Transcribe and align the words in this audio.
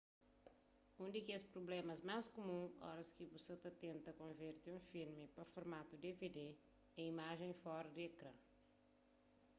un 1.03 1.07
di 1.15 1.21
kes 1.27 1.49
prublémas 1.53 1.99
más 2.09 2.25
kumun 2.35 2.67
oras 2.91 3.09
ki 3.15 3.23
bu 3.29 3.37
sa 3.45 3.55
ta 3.63 3.71
tenta 3.83 4.11
konverte 4.21 4.67
un 4.77 4.81
filmi 4.91 5.25
pa 5.35 5.43
formatu 5.53 5.93
dvd 6.03 6.39
é 7.01 7.01
imajen 7.13 7.53
fora 7.61 7.89
di 7.95 8.01
ekran 8.09 8.37